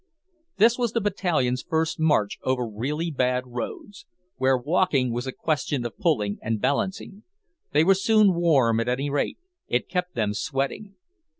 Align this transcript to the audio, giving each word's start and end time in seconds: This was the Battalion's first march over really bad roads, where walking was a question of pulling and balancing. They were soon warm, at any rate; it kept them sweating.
This 0.57 0.79
was 0.79 0.93
the 0.93 0.99
Battalion's 0.99 1.61
first 1.61 1.99
march 1.99 2.39
over 2.41 2.67
really 2.67 3.11
bad 3.11 3.43
roads, 3.45 4.07
where 4.37 4.57
walking 4.57 5.13
was 5.13 5.27
a 5.27 5.31
question 5.31 5.85
of 5.85 5.95
pulling 5.99 6.39
and 6.41 6.59
balancing. 6.59 7.21
They 7.71 7.83
were 7.83 7.93
soon 7.93 8.33
warm, 8.33 8.79
at 8.79 8.89
any 8.89 9.11
rate; 9.11 9.37
it 9.67 9.87
kept 9.89 10.15
them 10.15 10.33
sweating. 10.33 10.95